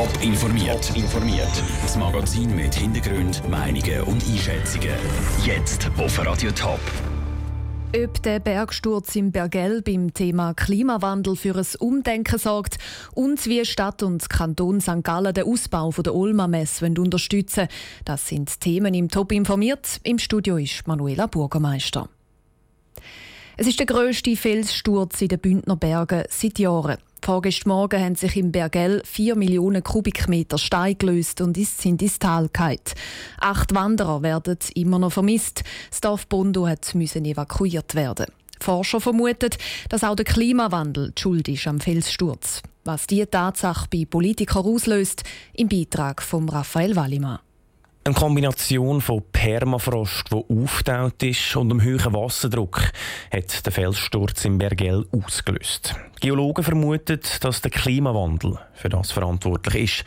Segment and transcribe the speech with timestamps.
[0.00, 0.96] Top informiert.
[0.96, 1.62] informiert.
[1.82, 4.94] Das Magazin mit Hintergrund, Meinungen und Einschätzungen.
[5.44, 6.80] Jetzt auf Radio Top.
[7.94, 12.78] Ob der Bergsturz im Bergell beim Thema Klimawandel für ein Umdenken sorgt
[13.14, 15.02] und wie Stadt und Kanton St.
[15.04, 17.68] Gallen den Ausbau der Olma-Messe unterstützen
[18.06, 20.00] das sind Themen im Top informiert.
[20.02, 22.08] Im Studio ist Manuela Bürgermeister.
[23.58, 26.96] Es ist der grösste Felssturz in den Bündner Bergen seit Jahren.
[27.22, 32.48] Vorgestern Morgen haben sich im Bergell 4 Millionen Kubikmeter Stein gelöst und sind ins Tal
[32.48, 32.78] gefallen.
[33.38, 35.62] Acht Wanderer werden immer noch vermisst.
[35.90, 38.26] Das Dorf Bondo müssen evakuiert werden.
[38.60, 39.50] Forscher vermuten,
[39.88, 42.62] dass auch der Klimawandel die schuld ist am Felssturz.
[42.84, 45.22] Was diese Tatsache bei Politikern auslöst,
[45.54, 47.40] im Beitrag von Raphael Wallimann.
[48.02, 52.90] Eine Kombination von Permafrost, der auftaut ist, und dem hohen Wasserdruck
[53.30, 55.94] hat den Felssturz im Bergell ausgelöst.
[56.18, 60.04] Geologen vermuten, dass der Klimawandel für das verantwortlich ist.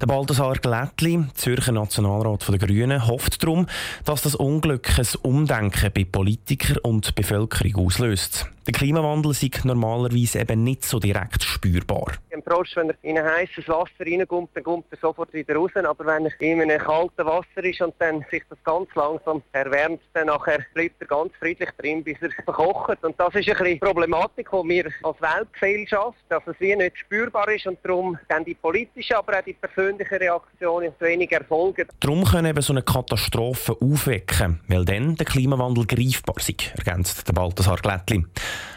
[0.00, 3.66] Der Balthasar Glättli, Zürcher Nationalrat der Grünen, hofft darum,
[4.04, 8.48] dass das Unglück ein Umdenken bei Politikern und Bevölkerung auslöst.
[8.68, 12.12] Der Klimawandel sei normalerweise eben nicht so direkt spürbar.
[12.30, 15.70] Ein Frosch, wenn er in ein heißes Wasser reinkommt, dann kommt er sofort wieder raus.
[15.74, 20.02] Aber wenn er in einem kalten Wasser ist und dann sich das ganz langsam erwärmt,
[20.12, 23.02] dann nachher bleibt er ganz friedlich drin, bis er verkocht.
[23.02, 26.98] Und das ist ein bisschen die Problematik, die wir als Weltgesellschaft, dass es wie nicht
[26.98, 31.88] spürbar ist und darum dann die politische, aber auch die persönliche Reaktion wenig erfolgen.
[32.00, 37.32] Darum können eben so eine Katastrophe aufwecken, weil dann der Klimawandel greifbar ist, ergänzt der
[37.32, 38.26] Balthasar Glättli.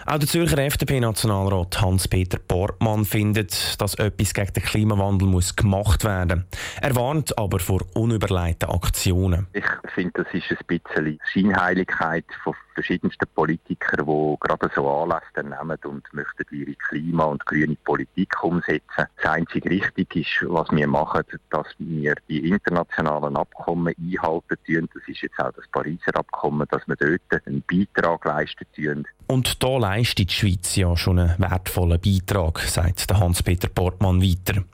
[0.06, 6.46] Auch der Zürcher FDP-Nationalrat Hans-Peter Portmann findet, dass etwas gegen den Klimawandel muss gemacht werden
[6.50, 6.60] muss.
[6.82, 9.46] Er warnt aber vor unüberlegten Aktionen.
[9.54, 9.64] Ich
[9.94, 16.14] finde, das ist ein bisschen Scheinheiligkeit von verschiedensten Politikern, die gerade so Anlässe nehmen und
[16.14, 18.82] möchten ihre Klima- und grüne Politik umsetzen.
[19.18, 24.58] Das einzige richtig ist, was wir machen, dass wir die internationalen Abkommen einhalten.
[24.94, 29.06] Das ist jetzt auch das Pariser Abkommen, dass wir dort einen Beitrag leisten.
[29.32, 34.66] Und da leistet die Schweiz ja schon einen wertvollen Beitrag, sagt Hans-Peter Portmann weiter.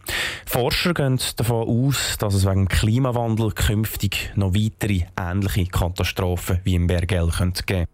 [0.48, 6.88] Forscher gehen davon aus, dass es wegen Klimawandel künftig noch weitere ähnliche Katastrophen wie im
[6.88, 7.86] Bergell geben könnte.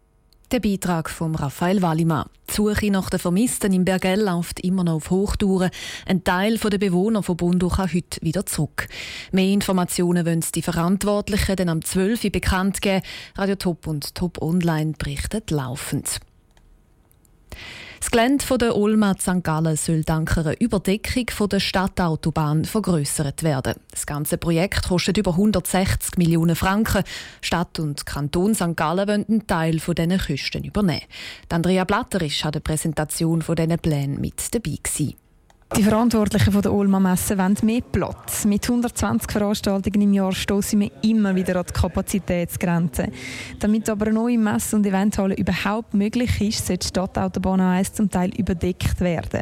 [0.53, 2.29] Der Beitrag von Raphael Wallimann.
[2.49, 5.69] Die Suche nach den Vermissten im Bergell läuft immer noch auf Hochtouren.
[6.05, 8.87] Ein Teil der Bewohner von Bundu kann heute wieder zurück.
[9.33, 12.23] Mehr Informationen wollen die Verantwortlichen dann am 12.
[12.23, 13.03] Uhr bekannt geben.
[13.35, 16.21] Radio Top und Top Online berichten laufend.
[17.99, 19.43] Das Gelände der Olma St.
[19.43, 23.75] Gallen soll dank einer Überdeckung der Stadtautobahn vergrößert werden.
[23.91, 27.03] Das ganze Projekt kostet über 160 Millionen Franken.
[27.41, 28.75] Stadt und Kanton St.
[28.75, 31.05] Gallen wollen einen Teil dieser Kosten übernehmen.
[31.49, 34.77] Andrea Blatterisch hat der Präsentation dieser Pläne mit dabei.
[34.83, 35.22] Gewesen.
[35.75, 38.45] Die Verantwortlichen von der Olma Messe wollen mehr Platz.
[38.45, 43.07] Mit 120 Veranstaltungen im Jahr stoßen wir immer wieder an die Kapazitätsgrenze.
[43.59, 48.07] Damit aber eine neue Messe- und Eventhalle überhaupt möglich ist, sollte die Stadtautobahn A1 zum
[48.07, 49.41] Teil überdeckt werden.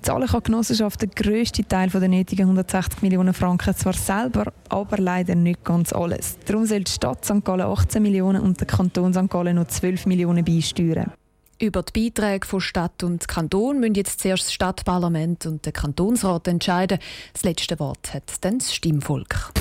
[0.00, 4.96] Zahlen kann die Genossenschaft den grössten Teil der nötigen 160 Millionen Franken zwar selber, aber
[4.96, 6.38] leider nicht ganz alles.
[6.46, 7.44] Darum soll die Stadt St.
[7.44, 9.28] Gallen 18 Millionen und der Kanton St.
[9.28, 11.12] Gallen noch 12 Millionen beisteuern.
[11.60, 16.48] Über die Beiträge von Stadt und Kanton müssen jetzt zuerst das Stadtparlament und der Kantonsrat
[16.48, 16.98] entscheiden.
[17.34, 19.52] Das letzte Wort hat dann das Stimmvolk.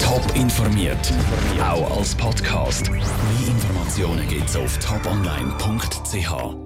[0.00, 1.12] Top informiert,
[1.60, 2.90] auch als Podcast.
[2.90, 3.02] Mehr
[3.48, 6.65] Informationen gibt es auf toponline.ch.